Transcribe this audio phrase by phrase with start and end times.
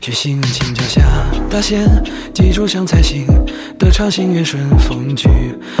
[0.00, 1.02] 去心情脚下
[1.50, 1.86] 大限，
[2.32, 3.26] 记住想才行。
[3.78, 5.28] 得偿心愿顺风举，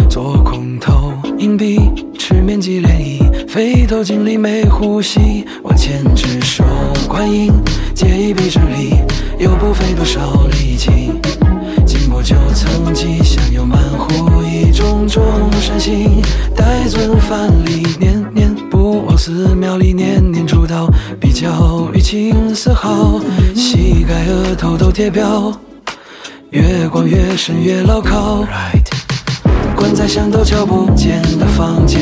[0.08, 1.80] 做空头硬币，
[2.18, 5.44] 吃面积涟漪，飞头尽力没呼吸。
[5.62, 6.62] 往前只手
[7.08, 7.52] 观音，
[7.94, 8.94] 借一臂之力，
[9.38, 11.10] 又不费多少力气。
[11.86, 13.37] 经过九层级，想
[19.18, 23.20] 寺庙里年年出道，比较于青丝毫，
[23.52, 25.52] 膝盖额头都贴标。
[26.50, 28.44] 越逛越深，越牢靠。
[29.74, 32.00] 关在巷都瞧不见的房间，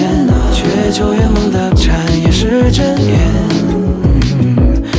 [0.53, 3.19] 却求圆梦的禅也是真言。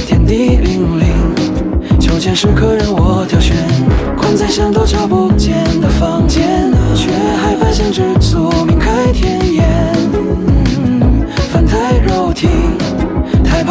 [0.08, 3.56] 天地凛凛，秋千是客人我挑选。
[4.18, 8.77] 关在巷都瞧不见的房间，却害怕限制宿命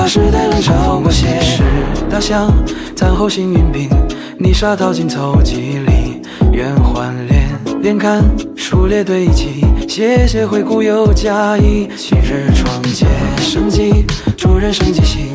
[0.07, 1.65] 太怕时代冷嘲过写实
[2.09, 2.49] 大象，
[2.95, 3.91] 餐后幸运饼。
[4.39, 8.23] 泥沙淘尽凑几里，圆环连连看，
[8.55, 11.89] 数列对齐，谢谢回顾又加一。
[11.97, 13.05] 昔日创界
[13.41, 15.27] 生机，助人生即兴，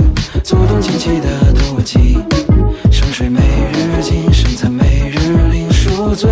[0.41, 2.17] 足动清奇的突击。
[2.89, 3.41] 生水每
[3.73, 6.29] 日进，生残每日领，赎罪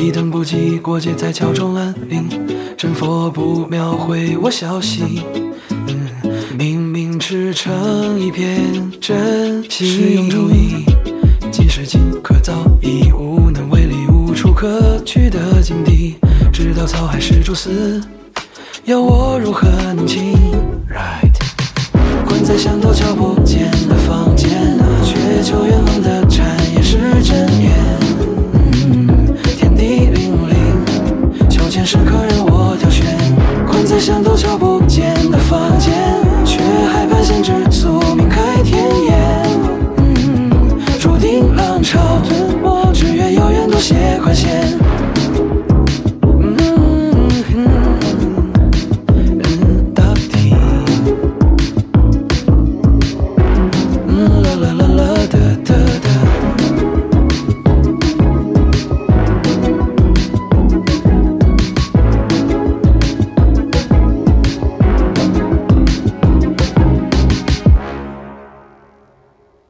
[0.00, 2.26] 一等不及，过节在桥中安宁，
[2.74, 5.22] 真佛不秒回我消息。
[5.68, 6.00] 嗯
[6.58, 10.84] 明明赤诚一片真心，使用注意，
[11.50, 16.16] 即使尽可早，已无能为力，无处可去的境地。
[16.50, 18.02] 直到草海是蛛丝，
[18.84, 20.34] 要我如何能清
[20.88, 21.32] ？Right，
[22.26, 24.59] 关在巷头瞧不见的房间，
[34.86, 35.92] 间的房间，
[36.44, 36.60] 却
[36.92, 38.59] 害怕先知宿命开。